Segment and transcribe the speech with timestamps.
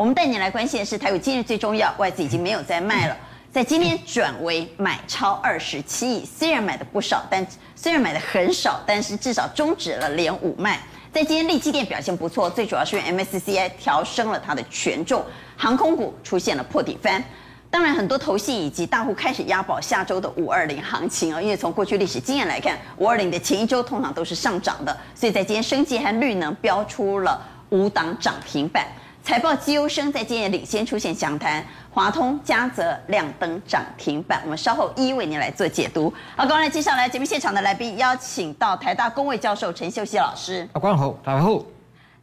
[0.00, 3.14] 我们带你来关心的是台股今日最重要，外资已经没有再卖了，
[3.52, 10.80] 在今天转为买超二十七亿，虽然买的不少，但虽然买的很少，但是至少终止了连五卖。
[11.12, 15.22] 在今天力积电表现不错，最主要是用 MSCI 调升了它的权重，
[15.54, 17.22] 航空股出现了破底翻。
[17.70, 28.88] 当然，很多投信以及大户开始押宝下周的五二零行情啊，因为从过去历史经验来看，五二零的前一周通常都是上涨的，所以在今天生技和绿能标出了五档涨停板，
[29.22, 36.12] 财报绩优生在今天领先出现强弹，华通、嘉泽亮灯涨停板，我们稍后一一为您来做解读。
[36.34, 41.58] 好，刚才接下来节目现场的来宾，邀请到台大工位教授陈秀熙老师，阿关好，大家好。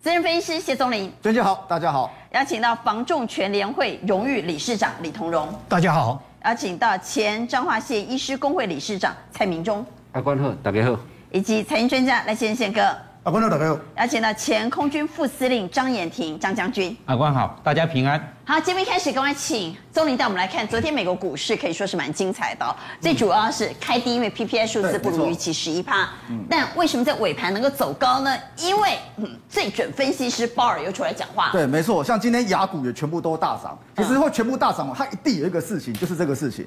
[0.00, 2.12] 资深分析师谢宗霖，娟姐好，大家好。
[2.32, 6.20] 邀请到房仲全联会荣誉理事长李同荣，大家好。
[6.44, 10.98] 邀请到前彰化县医师工会理事长蔡明忠，阿关好，大家好。
[11.30, 12.96] 以及财经专家赖先宪哥，
[13.26, 13.78] 阿官好，大家好。
[13.96, 18.32] 邀请到前空军副司令张延廷张将军，阿关好，大家平安。
[18.44, 26.08] 好，节目一开始，赶快请宗林带我们来看，昨天美国股市可以说是蛮精彩的，哦，最主要是开低，因为 PPI 数字不如预期十一趴。
[26.48, 28.32] 但为什么在尾盘能够走高呢？
[28.58, 31.50] 因为嗯，最准分析师鲍尔又出来讲话。
[31.50, 33.76] 对，没错，像今天雅股也全部都大涨。
[33.96, 36.64] 其实会全部大涨，它一定有一个事情，就是这个事情。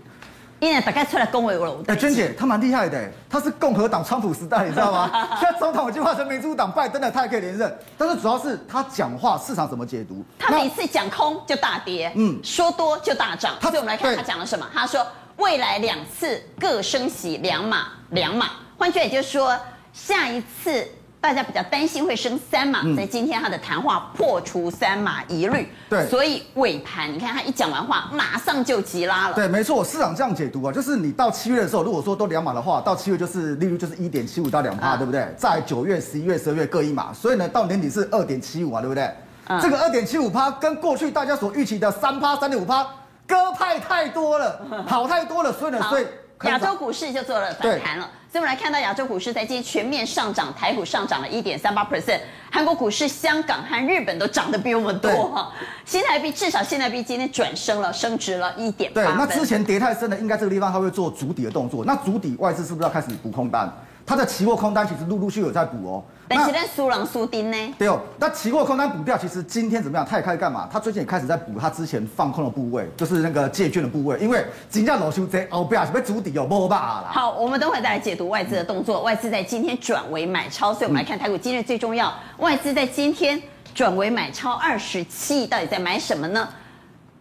[0.60, 1.84] 因为大概出来恭维我了。
[1.88, 5.10] 哎，娟姐，她蛮厉害的，她是共和党川普时代，你知道吗？
[5.40, 7.80] 现在总统已经换成民主党拜登了，她也可以连任。
[7.98, 10.24] 但是主要是她讲话，市场怎么解读？
[10.38, 13.54] 她每次讲空就大跌，嗯，说多就大涨。
[13.62, 14.66] 所以我们来看她讲了什么。
[14.74, 15.06] 她说
[15.38, 19.58] 未来两次各升息两码两码，换句话也就是说
[19.94, 20.86] 下一次。
[21.22, 29.36] 大家比较担心会升三码，在今天他的谈话破除三码疑虑，对，所以尾盘你看他一讲完话，马上就急拉了。
[29.36, 35.28] 对，没错，市场这样解读啊，就是你到七月的时候，如果说都两码的话，到七月就是利率就是一点七五到两趴，对不对？
[35.38, 39.12] 在九月、十一月、十二月各一码，所以呢，到年底是二点七五啊，对不对？
[39.48, 42.82] 嗯、这个二点七五趴跟过去大家所预期的三趴、三点五趴，
[43.28, 46.06] 割派太多了， 好太多了，所以呢，所以。
[46.44, 52.20] 亚洲股市就做了反弹了，所以我们来看到亚洲股市在今天全面上涨，台股上涨了一点三八 percent，
[52.52, 55.52] 韩国股市、香港和日本都涨得比我们多哈。
[55.84, 59.02] 新台币至少新台币今天转升了，升值了一点八。
[59.02, 61.84] 对，那之前跌太深的，应该这个地方它会做足底的动作。
[61.84, 63.68] 那足底外资是不是要开始补空单？
[64.10, 66.04] 它的期货空单其实陆陆续续有在补哦。
[66.28, 67.76] 但是在苏朗苏丁呢？
[67.78, 70.04] 对哦，那期货空单补掉，其实今天怎么样？
[70.04, 70.68] 他也开始干嘛？
[70.72, 77.12] 他最近也开始在补他之前放空的部位，就是那个借券的部位，因为金价老修贼哦，不要准备筑底哦，摸吧啦。
[77.12, 79.04] 好，我们等会再来解读外资的动作。
[79.04, 82.12] 外资在今天转为买超，所以我们来看台股今日最重要。
[82.40, 83.40] 外资在今天
[83.76, 86.50] 转为买超二十七亿，到底在买什么呢？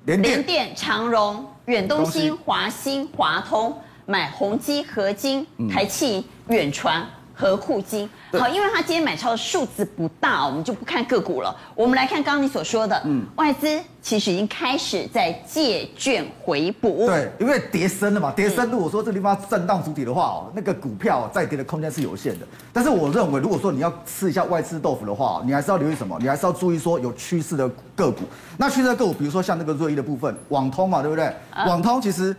[0.07, 3.77] 联电、长荣、远东新、华新、华通，
[4.09, 7.07] 买宏基、合金、台气、远传。
[7.41, 11.57] 和库金好，因为他今天买超的数字不大，我们就不看个股了。
[11.77, 17.07] 我们来看刚刚你所说的，嗯，外资其实已经开始在借券回补。
[17.07, 22.47] 对，因为跌深了嘛，跌深如果说这个地方震荡主体的话哦，那个股票再跌的空间是有限的。
[22.73, 26.19] 但是我认为，如果说你要吃一下外资豆腐的话，你还是要留意什么？
[26.21, 28.25] 你还是要注意说有趋势的个股。
[28.57, 31.33] 那趋势的个股，比如说像那个瑞意的部分，网通嘛，对不对？
[31.69, 32.35] 网通其实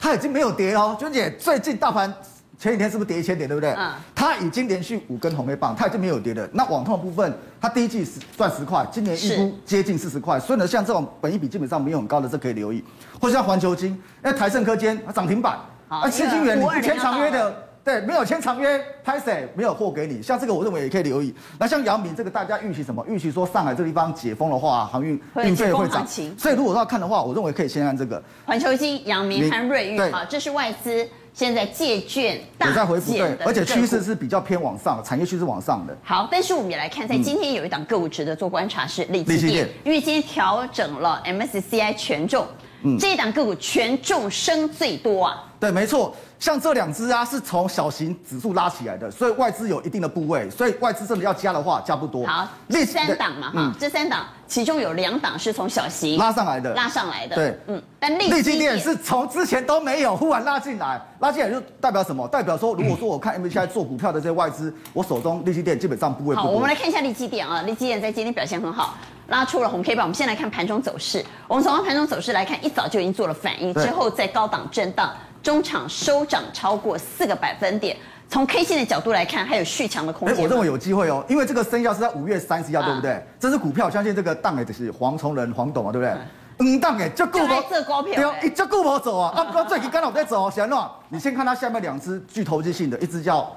[0.00, 2.12] 它已经没有跌哦，娟姐，最近大盘。
[2.58, 3.70] 前几天是不是跌一千点，对不对？
[3.72, 6.46] 嗯，它已经连续五根红黑棒，它已经没有跌了。
[6.52, 12.84] 那网通的部分，它第一季是赚十块，今年预估接近四十块，所以呢，像这种本益比基本上没有很高的，这可以留意。
[13.18, 20.22] 或者像环球金，那台盛科间它涨停板，啊，七金元你签长约的，对，没有签长约，拍谁没有货给你？
[20.22, 21.34] 像这个我认为也可以留意。
[21.58, 23.04] 那像阳明这个，大家预期什么？
[23.08, 26.06] 预期说上海这个地方解封的话，航运运费会涨。
[26.36, 31.08] 所以如果说要看的话，我认为可以先看这个环球晶、阳明和瑞昱，好，这是外资。
[31.32, 35.96] 现在借券大在回补，对，而且趋势是比较偏往上，产业趋势往上的。
[36.02, 42.44] 好，但是我们也来看，在今天有一档个股值得做观察是利基电，因为今天调整了 MSCI 权重，
[42.82, 45.46] 嗯，这一档个股权重升最多啊。
[45.60, 46.14] 对，没错。
[46.38, 52.26] 像这两只啊，是从小型指数拉起来的，所以外资有一定的部位，所以外资真的要加的话，加不多。
[52.26, 57.36] 好，这三档嘛，哈、嗯，这三档其中有两档是从小型拉上来的，拉上来的。
[57.36, 62.26] 对，嗯，但力积电是从之前都没有，忽然拉进来，拉进来就代表什么？
[62.28, 66.42] 代表说，如果说我看 M B I 做股票的这些外资，我手中力积电基本上部位不多。
[66.42, 68.94] 好，我们来看一下力积电啊，力积电在今天表现很好，
[69.28, 70.06] 拉出了红 K 棒。
[70.06, 75.12] 我们先来看盘中走势，我们从盘中走势来看，一早就已经做了反应，之后在高档震荡。
[75.42, 77.96] 中场收涨超过四个百分点，
[78.28, 80.36] 从 K 线的角度来看，还有续强的空间。
[80.36, 83.24] 哎，我认为有机会哦，因为这个生效是在五月三十号，对不对？
[83.38, 86.16] 这支股票，相信这个档哎，就是黄崇仁、黄董啊，对不对？
[86.58, 89.32] 嗯，档哎，就顾不这股票，对，一这股票走啊。
[89.34, 93.50] 啊，不，最近刚好在走，小诺，你先看它下面两只具投机性的，一只叫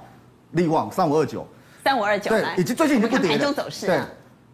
[0.52, 1.46] 力旺三五二九，
[1.84, 3.38] 三五二九，对，以及最近已经不跌了。
[3.38, 4.00] 盘中走势，对，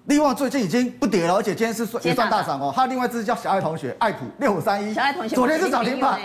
[0.05, 2.71] 力旺最近已经不跌了，而且今天是算也算大涨哦。
[2.71, 6.19] 还有另外一只叫小爱同学，爱普六五三一，小爱同学昨天是涨停板，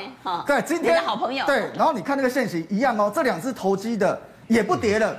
[0.46, 1.70] 对，今天好朋友，对。
[1.74, 4.18] 然后你看那个线型一样哦，这两只投机的
[4.48, 5.14] 也不跌了，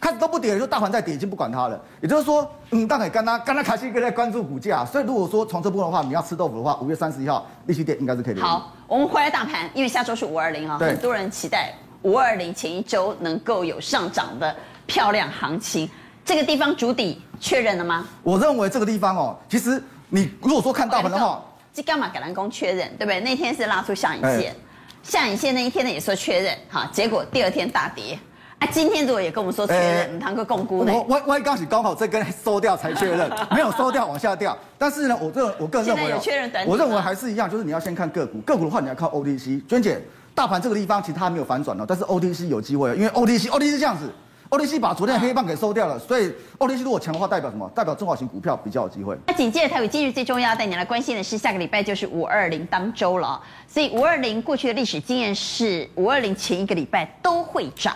[0.00, 1.78] 开始都不跌了，就大盘在跌，已经不管它了。
[2.00, 8.40] 也就是说，嗯，大概刚刚刚刚开始在关注股价，所以如果说从这部分的话，你要吃豆腐的话，五月三十一号利息点应该是可以的。
[8.40, 14.56] 好，我们回来大盘，因为下周是五二零啊，很多人期待五二零前一周能够有上涨的
[14.86, 15.90] 漂亮行情。
[16.24, 18.06] 这个地方主底确认了吗？
[18.22, 21.42] 我认为这个地方哦，其实你如果说看大盘的话，
[21.72, 22.10] 这干嘛？
[22.14, 23.20] 橄榄工确认，对不对？
[23.20, 24.54] 那天是拉出下影线，
[25.02, 28.18] 下影线那一天呢也说确认，哈，结果第二天大跌
[28.58, 28.66] 啊。
[28.72, 30.92] 今天如果也跟我们说确认，你堂哥共估呢？
[30.92, 34.56] 我我我刚是刚好这根收掉才确认， 没有收掉往下掉。
[34.78, 39.60] 但是呢，我这我个人认为有确认短，我认为还是一样，就是你要先看个股，个股的话你要看 OTC。
[39.66, 40.02] 娟姐，
[40.34, 44.10] 大盘这个地方其实它还没有反转哦，但是 OTC 有机会，因为 OTC OTC 这样子。
[44.48, 47.68] OTC 把昨天的黑棒给收掉了，所以 OTC 如果强的话，代表什么？
[47.74, 49.16] 代表中小型股票比较有机会。
[49.26, 53.40] 那紧接着台股今日最重要带你来关心的是，下个礼拜就是五二零当周了。
[53.66, 57.92] 所以五二零过去的历史经验是，五二零前一个礼拜都会涨。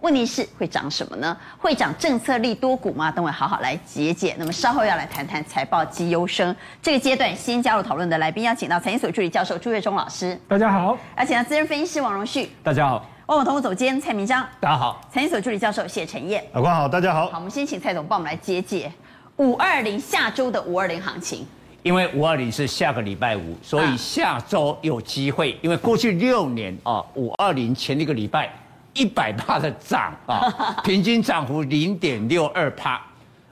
[0.00, 1.36] 问题是会涨什么呢？
[1.58, 3.12] 会涨政策利多股吗？
[3.12, 4.34] 等会好好来解解。
[4.38, 6.56] 那么稍后要来谈谈财报绩优生。
[6.80, 13.04] 这个阶段先加入讨论的来宾，邀请到财经所助理教授朱月忠老师，大家好；邀请到资深分析师王荣旭，大家好。
[13.30, 17.28] 万宝投顾总监蔡明章，大家好；财经所助理教授谢晨燕，老关好，大家好。
[17.28, 18.92] 好，我们先请蔡总帮我们来解解
[19.36, 21.46] 五二零下周的五二零行情。
[21.84, 25.56] 因为五二零是下个礼拜五，所以下周有机会。
[25.62, 28.52] 因为过去六年啊，五二零前一个礼拜
[28.94, 33.00] 一百趴的涨啊， 平均涨幅零点六二趴。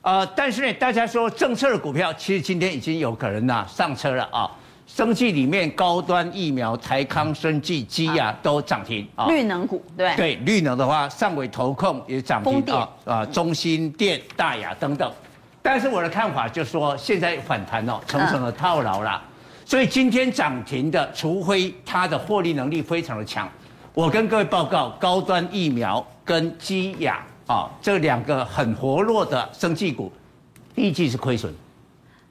[0.03, 4.51] 呃，但是呢，大家说政策的股票，其实今天已经有可能呐上车了啊。
[4.89, 9.27] 生技里面高端疫苗，台康生技、基亚都涨停啊。
[9.27, 15.13] 绿能股对对，绿能的话，上纬投控也涨停啊啊，中心电、大亚等等。
[15.61, 19.23] 但是我的看法就是说，现在反弹哦，层层的套牢了。
[19.67, 23.47] 所以今天涨停的，除非它的获利能力非常的强。
[23.93, 30.11] 我跟各位报告，高端疫苗跟基亚啊这两个很活络的生技股，
[30.75, 31.55] 第一季是亏损。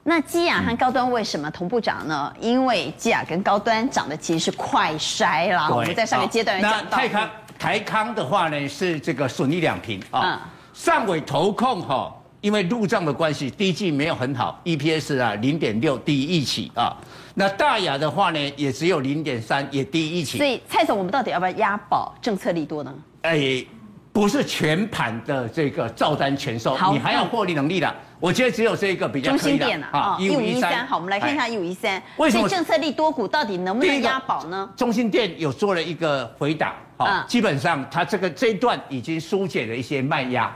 [0.08, 2.32] 那基亚和高端为什么同步涨呢？
[2.40, 5.68] 因为基亚跟高端涨的其实是快筛啦。
[5.70, 6.78] 我们在上个阶段讲到。
[6.90, 10.50] 那泰康、台康的话呢，是这个损益两平啊。
[10.72, 12.10] 上尾投控哈，
[12.40, 16.96] 因为入账的关系，第一季没有很好，EPS 啊零点六低于预期啊。
[17.34, 20.38] 那大亚的话呢，也只有零点三，也低于预期。
[20.38, 22.94] 所以蔡总，我们到底要不要押宝政策利多呢？
[23.20, 23.62] 哎，
[24.18, 27.94] 不是全盘的这个照单全收，你还要获利能力的。
[28.18, 32.02] 我觉得只有这一个比较可以的啊，一五一三，好，我们来看一下一五一三。
[32.16, 34.68] 为什么政策利多股到底能不能押宝呢？
[34.76, 40.52] 中心店有做了一个回答，啊，基本上它这个这一段已经疏解了一些卖压。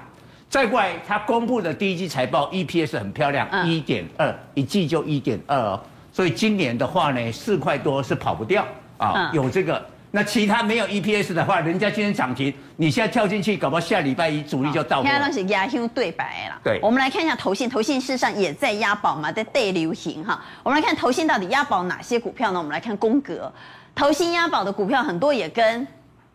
[0.50, 5.80] 再过来，它公布的第一季财报 EPS 很漂亮，一点二，一季就一点二哦，
[6.12, 8.66] 所以今年的话呢，四块多是跑不掉
[8.98, 9.80] 啊，有这个。
[10.14, 15.08] 那其他没有 EPS 的话，人家今天涨停，你现在跳进去，搞不好下礼拜一主力就到货。
[15.08, 16.60] 现在都是押星对白了。
[16.62, 20.38] 对，我们来看一下投信，投信事实上也在押宝嘛，在带流行哈。
[20.62, 22.58] 我们来看投信到底押宝哪些股票呢？
[22.58, 23.50] 我们来看宫格，
[23.94, 25.86] 投信押宝的股票很多也跟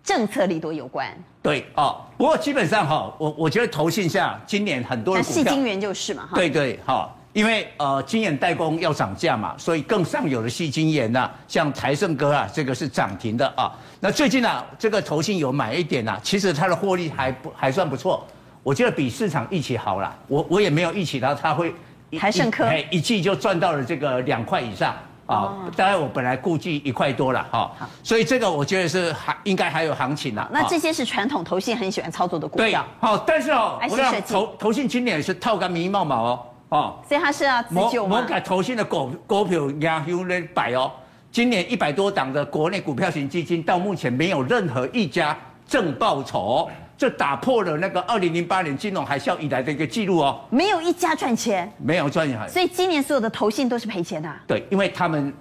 [0.04, 1.08] 政策利多有关。
[1.44, 6.32] 对哦，不过基本上哈，我我觉得投信下今年很多的股票，像矽晶元就是嘛哈。
[6.34, 7.14] 对对哈。
[7.38, 13.72] 因为呃，晶圆代工要涨价嘛，所以更上游的细晶圆呐，像台盛哥啊，这个是涨停的啊。
[14.00, 18.26] 那最近啊，这个投信有买一点呐、啊，其实它的获利还不还算不错，
[18.64, 20.18] 我觉得比市场预期好了。
[20.28, 21.76] 我我也没有预期到它会
[22.18, 24.96] 台盛科一季就赚到了这个两块以上
[25.28, 25.54] 啊。
[25.76, 27.72] 当然我本来估计一块多了哈，
[28.02, 30.50] 所以这个我觉得是还应该还有行情了。
[30.52, 32.66] 那这些是传统投信很喜欢操作的股票。
[32.66, 36.40] 对，好，但是哦，我想投投信今年是套个迷毛毛哦。
[36.70, 38.18] 哦，所以他是要自救吗？
[38.20, 40.92] 摩摩投信的股股票压优在摆哦，
[41.32, 50.42] 今年一百多档的国内股票型基金，到目前没有任何一家正报酬，这打破了那个二零零八年金融海啸以来的一个记录哦。
[50.50, 54.30] 没有一家赚钱，没有赚钱，所以今年所有的投信都是赔钱的。
[54.46, 55.34] 对，因为他们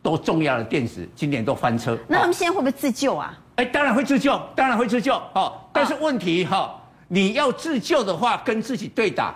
[0.00, 1.98] 都重要的电子今年都翻车。
[2.08, 3.38] 那他们现在会不会自救啊？
[3.56, 5.12] 哎，当然会自救，当然会自救。
[5.34, 6.74] 哦，但是问题哈，
[7.08, 9.34] 你要自救的话，跟自己对打，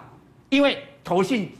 [0.48, 0.82] 因为。
[1.04, 1.52] 投信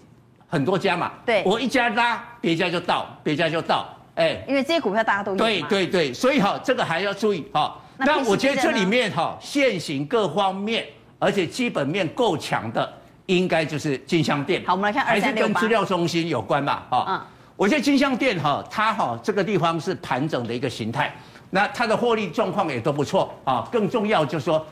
[0.49, 5.37] 很多家嘛，对，我一家拉，别家就到，别家就到，哎，因为这些股票大家都有。
[5.37, 7.77] 对对对，所以哈，这个还要注意哈。
[7.99, 10.87] 那我觉得这里面哈，现行各方面，
[11.19, 12.93] 而且基本面够强的，
[13.27, 14.63] 应该就是金像店。
[14.67, 15.05] 好，我们来看。
[15.05, 16.83] 还是跟资料中心有关嘛？
[16.89, 17.21] 哈，嗯，
[17.57, 21.15] 我觉得金像店哈，它哈这个地方是盘整的一个形态，
[21.51, 23.69] 那它的获利状况也都不错啊。
[23.71, 24.65] 更重要就是说，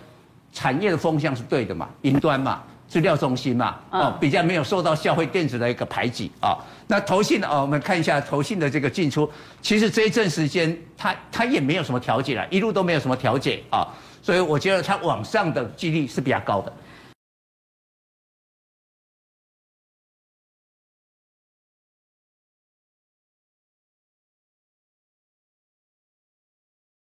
[0.52, 2.62] 产业的风向是对的嘛，云端嘛。
[2.92, 6.58] 是料中心嘛，哦，比较没有受到消费电子的一个排挤啊。
[6.88, 9.30] 那投信哦，我们看一下投信的这个进出，
[9.62, 13.88] 其实这一阵时间它它也没有什么调节了，一路都没有什么调节啊，
[14.20, 16.70] 所以我觉得它往上的几率是比较高的。